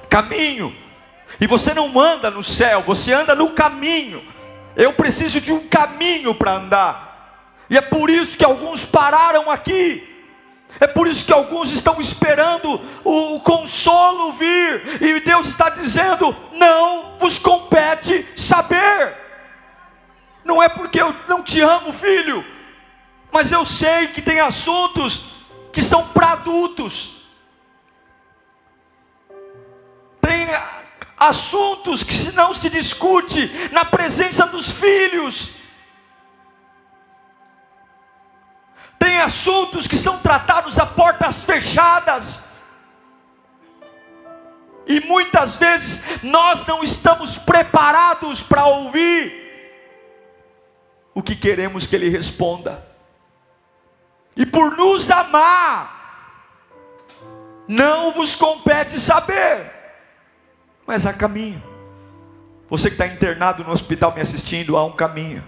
[0.10, 0.76] caminho.
[1.40, 4.24] E você não anda no céu, você anda no caminho.
[4.76, 7.08] Eu preciso de um caminho para andar.
[7.70, 10.16] E é por isso que alguns pararam aqui.
[10.80, 15.02] É por isso que alguns estão esperando o consolo vir.
[15.02, 19.16] E Deus está dizendo: não vos compete saber.
[20.44, 22.46] Não é porque eu não te amo, filho,
[23.32, 25.26] mas eu sei que tem assuntos
[25.74, 27.17] que são para adultos.
[31.18, 35.52] Assuntos que não se discute na presença dos filhos.
[39.00, 42.44] Tem assuntos que são tratados a portas fechadas.
[44.86, 49.46] E muitas vezes nós não estamos preparados para ouvir
[51.14, 52.86] o que queremos que Ele responda.
[54.36, 55.98] E por nos amar,
[57.68, 59.77] não vos compete saber,
[60.88, 61.62] mas há caminho.
[62.70, 65.44] Você que está internado no hospital me assistindo, há um caminho.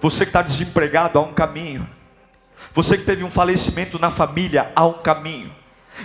[0.00, 1.88] Você que está desempregado, há um caminho.
[2.74, 5.50] Você que teve um falecimento na família, há um caminho.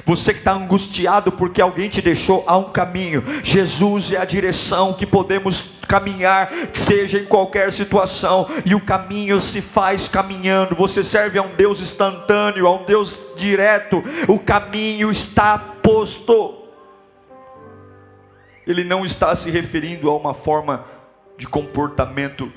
[0.05, 3.23] Você que está angustiado porque alguém te deixou, há um caminho.
[3.43, 9.61] Jesus é a direção que podemos caminhar, seja em qualquer situação, e o caminho se
[9.61, 10.75] faz caminhando.
[10.75, 14.01] Você serve a um Deus instantâneo, a um Deus direto.
[14.27, 16.60] O caminho está posto.
[18.65, 20.85] Ele não está se referindo a uma forma
[21.37, 22.51] de comportamento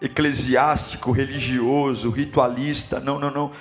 [0.00, 3.00] eclesiástico, religioso, ritualista.
[3.00, 3.52] Não, não, não.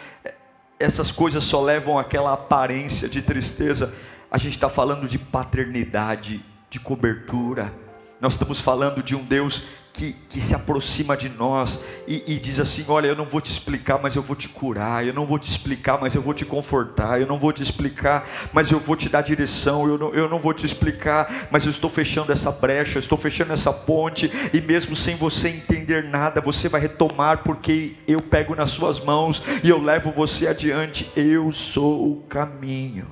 [0.80, 3.94] Essas coisas só levam aquela aparência de tristeza.
[4.30, 7.74] A gente está falando de paternidade, de cobertura.
[8.20, 9.66] Nós estamos falando de um Deus
[9.98, 13.52] que, que se aproxima de nós e, e, diz assim: Olha, eu não vou te
[13.52, 16.46] explicar, mas eu vou te curar, eu não vou te explicar, mas eu vou te
[16.46, 20.30] confortar, eu não vou te explicar, mas eu vou te dar direção, eu não, eu
[20.30, 24.62] não vou te explicar, mas eu estou fechando essa brecha, estou fechando essa ponte, e
[24.62, 29.70] mesmo sem você entender nada, você vai retomar, porque eu pego nas suas mãos e
[29.70, 33.08] eu levo você adiante, eu sou o caminho.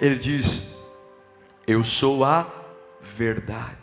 [0.00, 0.76] Ele diz:
[1.64, 2.46] Eu sou a
[3.00, 3.77] verdade.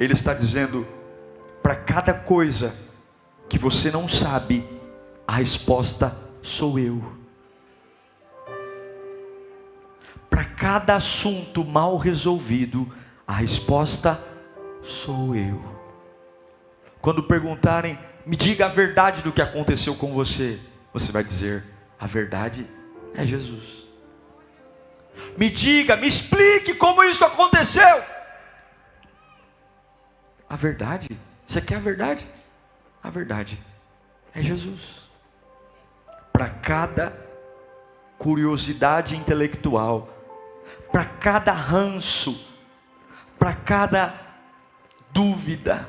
[0.00, 0.88] Ele está dizendo:
[1.62, 2.74] para cada coisa
[3.50, 4.66] que você não sabe,
[5.28, 7.04] a resposta sou eu.
[10.30, 12.90] Para cada assunto mal resolvido,
[13.26, 14.18] a resposta
[14.82, 15.62] sou eu.
[17.02, 20.58] Quando perguntarem, me diga a verdade do que aconteceu com você,
[20.94, 21.62] você vai dizer:
[21.98, 22.66] a verdade
[23.14, 23.86] é Jesus.
[25.36, 28.19] Me diga, me explique como isso aconteceu.
[30.50, 31.08] A verdade?
[31.46, 32.26] Você quer a verdade?
[33.00, 33.56] A verdade
[34.34, 35.08] é Jesus.
[36.32, 37.16] Para cada
[38.18, 40.08] curiosidade intelectual,
[40.90, 42.52] para cada ranço,
[43.38, 44.12] para cada
[45.12, 45.88] dúvida,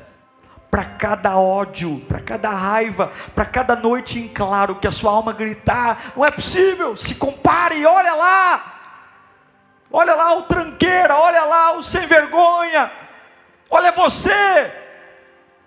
[0.70, 5.32] para cada ódio, para cada raiva, para cada noite em claro que a sua alma
[5.32, 8.74] gritar, não é possível, se compare, olha lá,
[9.90, 13.01] olha lá o tranqueira, olha lá o sem vergonha,
[13.74, 14.70] Olha você,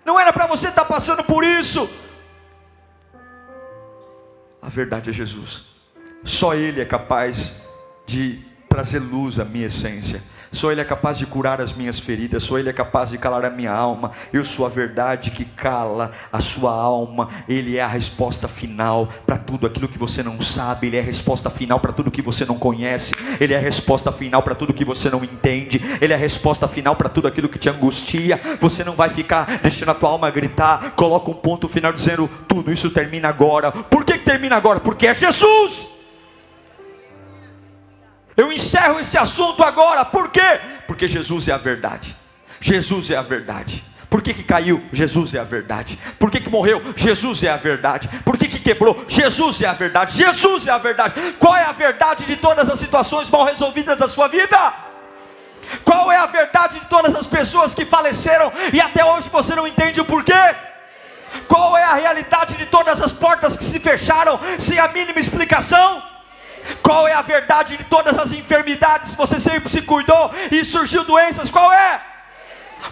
[0.04, 1.90] não era para você estar tá passando por isso.
[4.62, 5.64] A verdade é Jesus.
[6.22, 7.64] Só Ele é capaz
[8.06, 10.22] de trazer luz à minha essência.
[10.52, 13.44] Só Ele é capaz de curar as minhas feridas, só Ele é capaz de calar
[13.44, 14.10] a minha alma.
[14.32, 17.28] Eu sou a verdade que cala a sua alma.
[17.48, 20.86] Ele é a resposta final para tudo aquilo que você não sabe.
[20.86, 23.14] Ele é a resposta final para tudo que você não conhece.
[23.40, 25.80] Ele é a resposta final para tudo que você não entende.
[26.00, 28.40] Ele é a resposta final para tudo aquilo que te angustia.
[28.60, 30.92] Você não vai ficar deixando a tua alma gritar.
[30.92, 33.72] Coloca um ponto final dizendo: tudo isso termina agora.
[33.72, 34.80] Por que, que termina agora?
[34.80, 35.95] Porque é Jesus.
[38.36, 40.60] Eu encerro esse assunto agora, por quê?
[40.86, 42.14] Porque Jesus é a verdade.
[42.60, 43.82] Jesus é a verdade.
[44.08, 44.82] Por que, que caiu?
[44.92, 45.98] Jesus é a verdade.
[46.18, 46.80] Por que, que morreu?
[46.94, 48.08] Jesus é a verdade.
[48.24, 49.04] Por que, que quebrou?
[49.08, 50.16] Jesus é a verdade.
[50.16, 51.34] Jesus é a verdade.
[51.38, 54.74] Qual é a verdade de todas as situações mal resolvidas da sua vida?
[55.84, 59.66] Qual é a verdade de todas as pessoas que faleceram e até hoje você não
[59.66, 60.32] entende o porquê?
[61.48, 66.15] Qual é a realidade de todas as portas que se fecharam sem a mínima explicação?
[66.82, 69.14] Qual é a verdade de todas as enfermidades?
[69.14, 71.50] Você sempre se cuidou e surgiu doenças.
[71.50, 72.00] Qual é?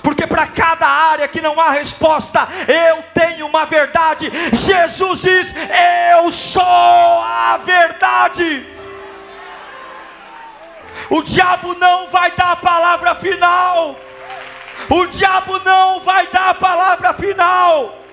[0.03, 4.31] Porque para cada área que não há resposta, eu tenho uma verdade.
[4.53, 5.55] Jesus diz:
[6.13, 8.67] Eu sou a verdade.
[11.11, 13.97] O diabo não vai dar a palavra final.
[14.89, 18.04] O diabo não vai dar a palavra final.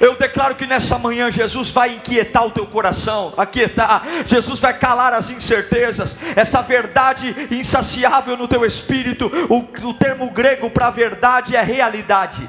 [0.00, 4.02] Eu declaro que nessa manhã Jesus vai inquietar o teu coração, aquietar.
[4.26, 9.30] Jesus vai calar as incertezas, essa verdade insaciável no teu espírito.
[9.48, 12.48] O, o termo grego para verdade é realidade.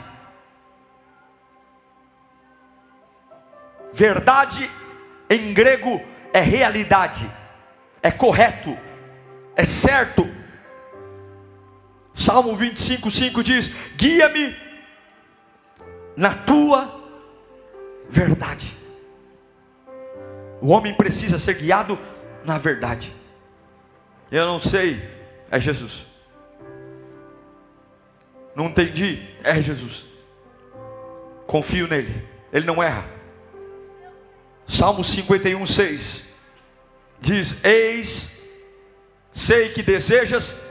[3.91, 4.69] Verdade
[5.29, 6.01] em grego
[6.33, 7.29] é realidade,
[8.01, 8.75] é correto,
[9.55, 10.27] é certo.
[12.11, 14.55] Salmo 25, 5 diz: Guia-me
[16.17, 17.02] na tua
[18.09, 18.75] verdade.
[20.61, 21.99] O homem precisa ser guiado
[22.45, 23.13] na verdade.
[24.31, 25.01] Eu não sei,
[25.51, 26.07] é Jesus.
[28.55, 30.05] Não entendi, é Jesus.
[31.45, 33.05] Confio nele, ele não erra.
[34.65, 36.23] Salmo 51, 6
[37.19, 38.49] diz: Eis,
[39.31, 40.61] sei que desejas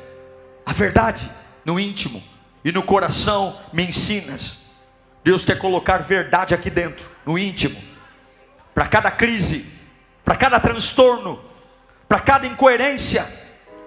[0.64, 1.30] a verdade
[1.64, 2.22] no íntimo,
[2.64, 4.61] e no coração me ensinas.
[5.24, 7.80] Deus quer colocar verdade aqui dentro, no íntimo,
[8.74, 9.72] para cada crise,
[10.24, 11.42] para cada transtorno,
[12.08, 13.26] para cada incoerência,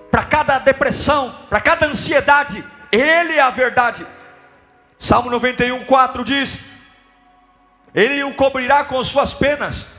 [0.10, 2.64] para cada depressão, para cada ansiedade.
[2.92, 4.06] Ele é a verdade.
[4.98, 6.64] Salmo 91, 4 diz:
[7.94, 9.92] Ele o cobrirá com suas penas,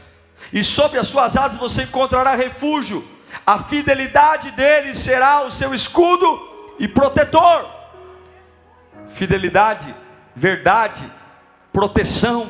[0.53, 3.07] e sobre as suas asas você encontrará refúgio.
[3.47, 7.71] A fidelidade dele será o seu escudo e protetor.
[9.09, 9.95] Fidelidade,
[10.35, 11.05] verdade,
[11.77, 12.47] proteção.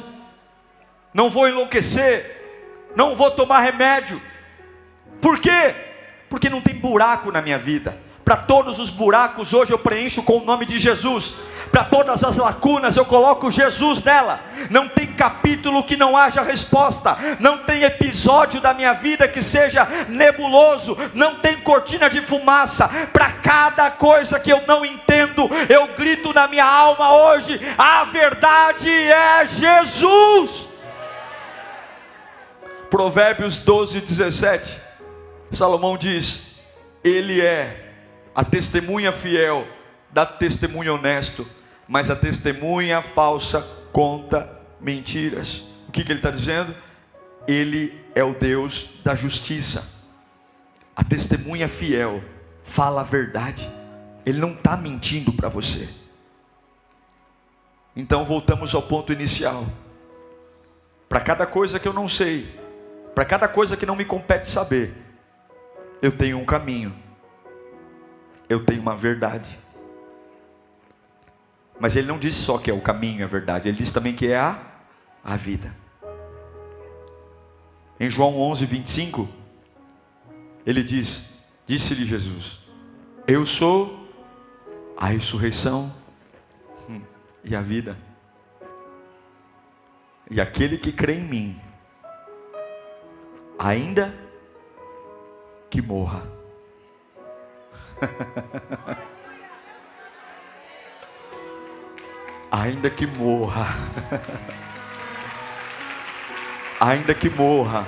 [1.13, 4.23] Não vou enlouquecer, não vou tomar remédio.
[5.21, 5.75] Por quê?
[6.31, 7.97] Porque não tem buraco na minha vida.
[8.25, 11.35] Para todos os buracos, hoje eu preencho com o nome de Jesus.
[11.73, 14.41] Para todas as lacunas, eu coloco Jesus nela.
[14.71, 17.17] Não tem capítulo que não haja resposta.
[17.41, 20.97] Não tem episódio da minha vida que seja nebuloso.
[21.15, 22.89] Não tem cortina de fumaça.
[23.13, 25.06] Para cada coisa que eu não entendo,
[25.69, 30.69] eu grito na minha alma hoje: a verdade é Jesus.
[32.91, 34.81] Provérbios 12, 17.
[35.53, 36.63] Salomão diz:
[37.03, 37.93] Ele é
[38.35, 39.67] a testemunha fiel
[40.17, 41.47] dá testemunho honesto,
[41.87, 43.61] mas a testemunha falsa
[43.93, 45.63] conta mentiras.
[45.87, 46.75] O que, que ele está dizendo?
[47.47, 49.87] Ele é o Deus da justiça.
[50.97, 52.23] A testemunha fiel
[52.65, 53.71] fala a verdade.
[54.27, 55.89] Ele não está mentindo para você.
[57.95, 59.65] Então voltamos ao ponto inicial.
[61.09, 62.47] Para cada coisa que eu não sei,
[63.15, 64.93] para cada coisa que não me compete saber,
[66.03, 67.07] eu tenho um caminho
[68.49, 69.59] eu tenho uma verdade.
[71.79, 74.29] Mas ele não disse só que é o caminho, a verdade, ele disse também que
[74.29, 74.59] é a,
[75.23, 75.75] a vida.
[77.99, 79.29] Em João 11, 25,
[80.65, 81.35] ele diz:
[81.67, 82.61] Disse-lhe Jesus:
[83.27, 84.06] Eu sou
[84.97, 85.95] a ressurreição
[86.89, 87.01] hum,
[87.45, 87.97] e a vida.
[90.31, 91.61] E aquele que crê em mim,
[93.59, 94.15] ainda
[95.71, 96.23] que morra,
[102.51, 103.67] Ainda que morra.
[106.81, 107.85] Ainda que morra.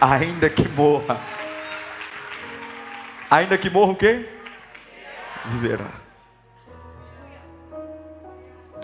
[0.00, 1.20] Ainda que morra.
[3.30, 4.28] Ainda que morra o quê?
[5.46, 5.90] Viverá.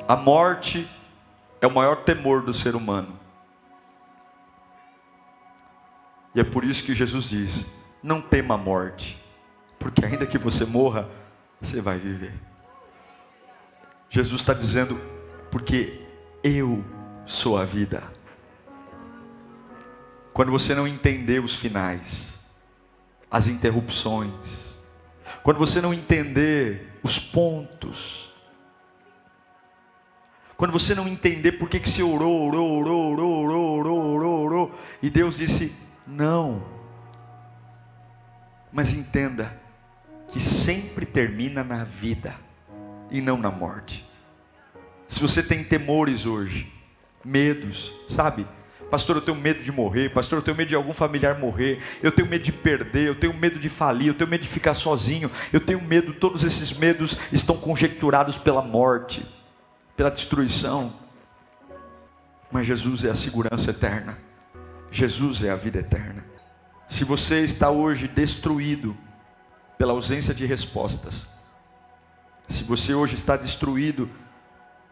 [0.08, 0.88] A morte
[1.60, 3.18] é o maior temor do ser humano.
[6.34, 9.22] E é por isso que Jesus diz: não tema a morte,
[9.78, 11.08] porque ainda que você morra,
[11.60, 12.34] você vai viver.
[14.10, 15.00] Jesus está dizendo,
[15.50, 16.02] porque
[16.42, 16.84] eu
[17.24, 18.02] sou a vida.
[20.32, 22.31] Quando você não entender os finais,
[23.32, 24.76] as interrupções,
[25.42, 28.30] quando você não entender os pontos,
[30.54, 34.74] quando você não entender por que, você orou, orou, orou, orou, orou, orou, orou, orou,
[35.02, 35.74] e Deus disse:
[36.06, 36.62] não.
[38.70, 39.58] Mas entenda
[40.28, 42.34] que sempre termina na vida
[43.10, 44.06] e não na morte.
[45.08, 46.72] Se você tem temores hoje,
[47.24, 48.46] medos, sabe?
[48.92, 50.10] Pastor, eu tenho medo de morrer.
[50.10, 51.80] Pastor, eu tenho medo de algum familiar morrer.
[52.02, 53.08] Eu tenho medo de perder.
[53.08, 54.08] Eu tenho medo de falir.
[54.08, 55.30] Eu tenho medo de ficar sozinho.
[55.50, 56.12] Eu tenho medo.
[56.12, 59.26] Todos esses medos estão conjecturados pela morte,
[59.96, 60.92] pela destruição.
[62.50, 64.18] Mas Jesus é a segurança eterna.
[64.90, 66.22] Jesus é a vida eterna.
[66.86, 68.94] Se você está hoje destruído
[69.78, 71.28] pela ausência de respostas,
[72.46, 74.10] se você hoje está destruído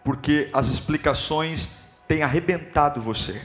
[0.03, 1.75] porque as explicações
[2.09, 3.43] têm arrebentado você,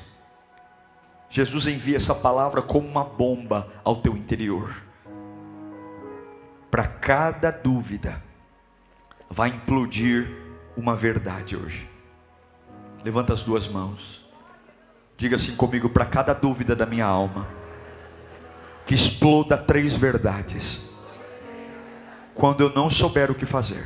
[1.35, 4.73] Jesus envia essa palavra como uma bomba ao teu interior.
[6.71, 8.23] Para cada dúvida,
[9.29, 10.31] vai implodir
[10.77, 11.89] uma verdade hoje.
[13.03, 14.25] Levanta as duas mãos.
[15.17, 17.45] Diga assim comigo para cada dúvida da minha alma.
[18.85, 20.89] Que exploda três verdades.
[22.33, 23.85] Quando eu não souber o que fazer,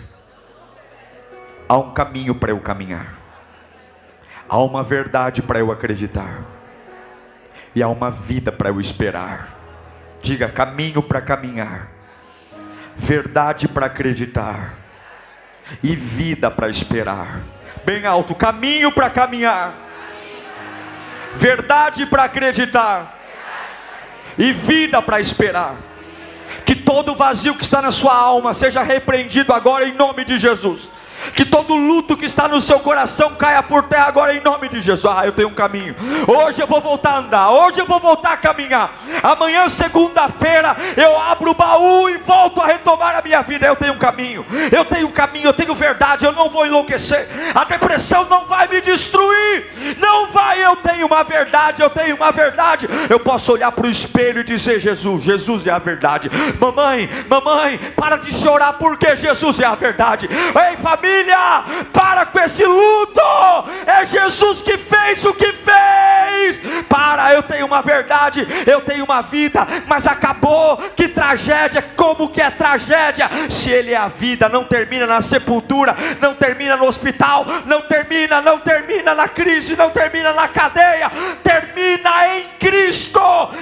[1.67, 3.17] há um caminho para eu caminhar.
[4.47, 6.58] Há uma verdade para eu acreditar.
[7.75, 9.57] E há uma vida para eu esperar.
[10.21, 11.89] Diga caminho para caminhar.
[12.95, 14.75] Verdade para acreditar.
[15.83, 17.41] E vida para esperar.
[17.85, 19.89] Bem alto, caminho para caminhar
[21.35, 23.17] verdade para acreditar
[24.37, 25.75] e vida para esperar.
[26.65, 30.89] Que todo vazio que está na sua alma seja repreendido agora em nome de Jesus.
[31.33, 34.81] Que todo luto que está no seu coração caia por terra agora em nome de
[34.81, 35.13] Jesus.
[35.13, 35.95] Ah, eu tenho um caminho.
[36.27, 37.49] Hoje eu vou voltar a andar.
[37.51, 38.93] Hoje eu vou voltar a caminhar.
[39.21, 43.65] Amanhã, segunda-feira, eu abro o baú e volto a retomar a minha vida.
[43.67, 44.45] Eu tenho um caminho.
[44.71, 45.47] Eu tenho um caminho.
[45.47, 46.25] Eu tenho verdade.
[46.25, 47.27] Eu não vou enlouquecer.
[47.53, 49.97] A depressão não vai me destruir.
[49.99, 50.63] Não vai.
[50.63, 51.81] Eu tenho uma verdade.
[51.81, 52.87] Eu tenho uma verdade.
[53.09, 56.29] Eu posso olhar para o espelho e dizer: Jesus, Jesus é a verdade.
[56.59, 60.29] Mamãe, mamãe, para de chorar porque Jesus é a verdade.
[60.29, 61.08] Ei, família,
[61.91, 63.21] para com esse luto.
[63.85, 66.59] É Jesus que fez o que fez.
[66.87, 70.77] Para, eu tenho uma verdade, eu tenho uma vida, mas acabou.
[70.95, 73.29] Que tragédia, como que é tragédia?
[73.49, 78.41] Se ele é a vida, não termina na sepultura, não termina no hospital, não termina,
[78.41, 81.11] não termina na crise, não termina na cadeia,
[81.43, 82.58] termina em.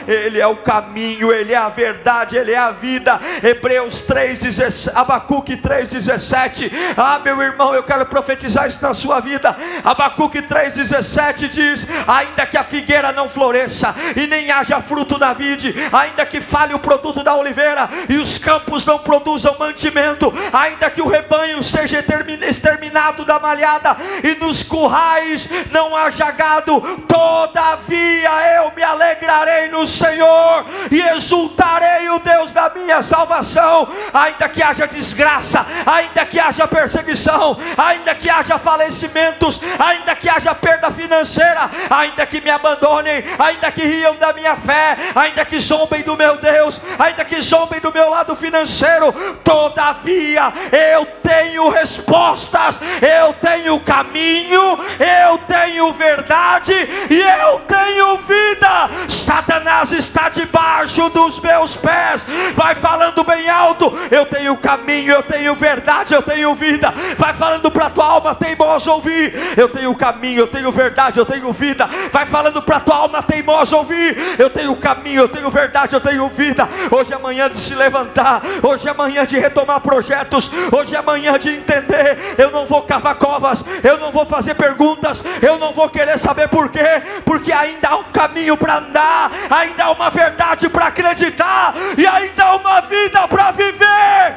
[0.08, 3.20] Ele é o caminho, ele é a verdade, ele é a vida.
[3.43, 6.72] Hebreus 3:17, Abacuque 3:17.
[6.95, 9.55] Ah, meu irmão, eu quero profetizar isso na sua vida.
[9.84, 15.76] Abacuque 3,17 diz: Ainda que a figueira não floresça, e nem haja fruto da vide,
[15.91, 21.01] ainda que fale o produto da oliveira, e os campos não produzam mantimento, ainda que
[21.01, 22.03] o rebanho seja
[22.47, 30.66] exterminado da malhada, e nos currais não haja gado, todavia eu me alegrarei no Senhor,
[30.91, 37.58] e exultarei o Deus da minha salvação, ainda que haja desgraça, ainda que haja perseguição,
[37.78, 43.86] ainda que haja falecimentos, ainda que haja perda financeira, ainda que me abandonem, ainda que
[43.86, 48.10] riam da minha fé, ainda que zombem do meu Deus, ainda que zombem do meu
[48.10, 49.12] lado financeiro,
[49.43, 56.74] todavia eu tenho respostas, eu tenho caminho, eu tenho verdade
[57.10, 58.89] e eu tenho vida.
[59.08, 65.56] Satanás está debaixo dos meus pés, vai falando bem alto: eu tenho caminho, eu tenho
[65.56, 66.94] verdade, eu tenho vida.
[67.18, 69.34] Vai falando para tua alma, teimosa ouvir.
[69.58, 71.88] Eu tenho caminho, eu tenho verdade, eu tenho vida.
[72.12, 74.18] Vai falando para tua alma, teimosa ouvir.
[74.40, 76.68] Eu tenho caminho, eu tenho verdade, eu tenho vida.
[76.92, 78.42] Hoje é manhã de se levantar.
[78.64, 80.52] Hoje é manhã de retomar projetos.
[80.72, 82.36] Hoje é manhã de entender.
[82.38, 83.64] Eu não vou cavar covas.
[83.84, 85.24] Eu não vou fazer perguntas.
[85.42, 87.02] Eu não vou querer saber por quê.
[87.26, 89.32] Porque ainda há um caminho para andar.
[89.50, 91.74] Ainda há uma verdade para acreditar.
[91.98, 94.36] E ainda há uma vida para viver.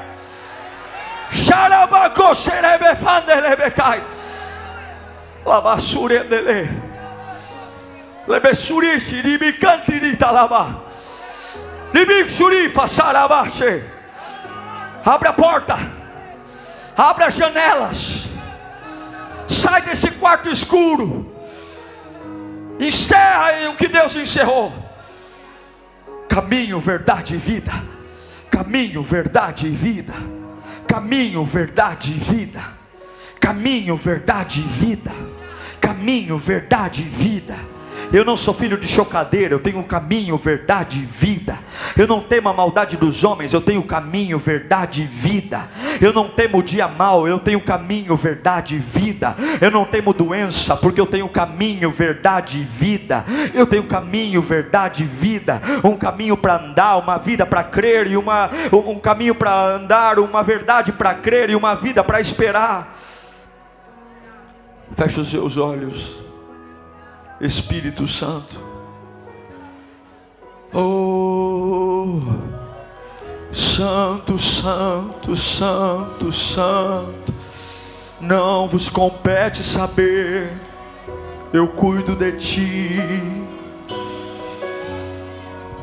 [1.33, 4.03] Xarabacô, xerebefandelebekai.
[5.45, 6.69] Labasure dele.
[8.27, 10.85] Lebesuri shiribi cantirita laba.
[11.93, 13.83] Libi shurifa sarabache.
[15.05, 15.79] Abre a porta.
[16.97, 18.25] Abre as janelas.
[19.49, 21.27] Sai desse quarto escuro.
[22.79, 24.73] Encerra o que Deus encerrou.
[26.31, 27.73] Caminho, verdade e vida.
[28.51, 30.15] Caminho, verdade e vida
[30.91, 32.61] caminho, verdade e vida.
[33.39, 35.13] Caminho, verdade e vida.
[35.81, 37.55] Caminho, verdade e vida.
[38.13, 41.57] Eu não sou filho de chocadeira, eu tenho caminho, verdade e vida.
[41.97, 45.69] Eu não temo a maldade dos homens, eu tenho caminho, verdade e vida.
[46.01, 49.37] Eu não temo o dia mal, eu tenho caminho, verdade e vida.
[49.61, 53.25] Eu não temo doença, porque eu tenho caminho, verdade e vida.
[53.55, 55.63] Eu tenho caminho, verdade e vida.
[55.85, 60.43] Um caminho para andar, uma vida para crer e uma um caminho para andar, uma
[60.43, 62.97] verdade para crer e uma vida para esperar.
[64.97, 66.30] Feche os seus olhos.
[67.41, 68.61] Espírito Santo.
[70.73, 72.21] Oh,
[73.51, 77.35] Santo, Santo, Santo, Santo.
[78.21, 80.53] Não vos compete saber,
[81.53, 83.50] eu cuido de ti.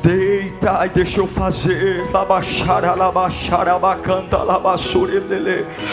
[0.08, 2.06] Deita e deixa eu fazer.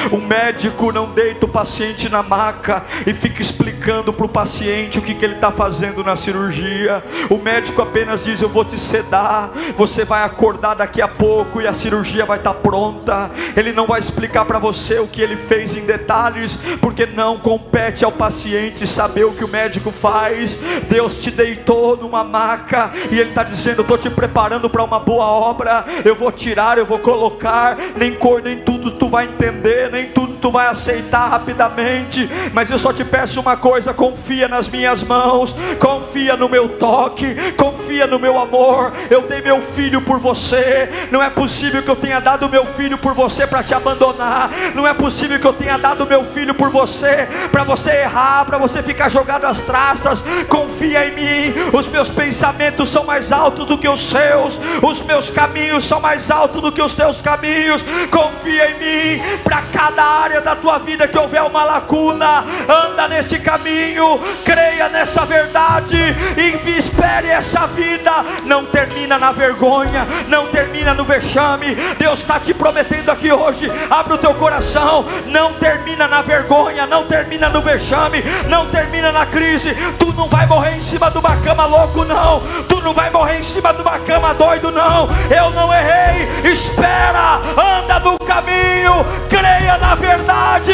[0.10, 5.02] O médico não deita o paciente na maca e fica explicando para o paciente o
[5.02, 7.04] que, que ele está fazendo na cirurgia.
[7.30, 11.68] O médico apenas diz: Eu vou te sedar, você vai acordar daqui a pouco e
[11.68, 13.30] a cirurgia vai estar tá pronta.
[13.58, 18.06] Ele não vai explicar para você o que ele fez em detalhes, porque não compete
[18.06, 20.62] ao paciente saber o que o médico faz.
[20.88, 25.26] Deus te deitou numa maca e Ele está dizendo: Estou te preparando para uma boa
[25.26, 25.86] obra.
[26.04, 27.78] Eu vou tirar, eu vou colocar.
[27.96, 32.30] Nem cor, nem tudo tu vai entender, nem tudo tu vai aceitar rapidamente.
[32.54, 37.36] Mas eu só te peço uma coisa: confia nas minhas mãos, confia no meu toque,
[37.54, 38.94] confia no meu amor.
[39.10, 40.90] Eu dei meu filho por você.
[41.12, 44.52] Não é possível que eu tenha dado meu filho por você para te abandonar.
[44.74, 48.58] Não é possível que eu tenha dado meu filho por você para você errar, para
[48.58, 50.24] você ficar jogado às traças.
[50.48, 51.54] Confia em mim.
[51.74, 54.60] Os meus pensamentos são mais altos do que os seus.
[54.82, 57.84] Os meus caminhos são mais altos do que os teus caminhos.
[58.12, 58.80] Confia em
[59.18, 64.20] mim para cada área área da tua vida que houver uma lacuna, anda nesse caminho,
[64.44, 65.96] creia nessa verdade
[66.38, 68.12] e espere essa vida.
[68.44, 71.76] Não termina na vergonha, não termina no vexame.
[71.98, 73.72] Deus está te prometendo aqui hoje.
[73.90, 75.06] Abre o teu coração.
[75.28, 79.74] Não termina na vergonha, não termina no vexame, não termina na crise.
[80.00, 82.42] Tu não vai morrer em cima de uma cama louco, não.
[82.68, 85.10] Tu não vai morrer em cima de uma cama doido, não.
[85.30, 86.52] Eu não errei.
[86.52, 90.72] Espera, anda no caminho, creia na verdade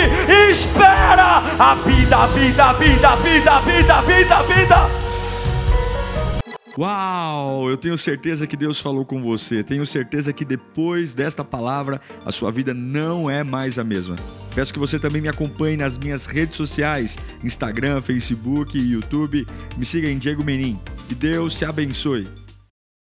[0.51, 4.75] espera a vida, a vida, a vida, a vida, a vida, a vida, a vida.
[6.77, 7.69] Uau!
[7.69, 9.61] Eu tenho certeza que Deus falou com você.
[9.61, 14.15] Tenho certeza que depois desta palavra a sua vida não é mais a mesma.
[14.55, 19.45] Peço que você também me acompanhe nas minhas redes sociais: Instagram, Facebook YouTube.
[19.77, 20.79] Me siga em Diego Menin.
[21.09, 22.40] Que Deus te abençoe.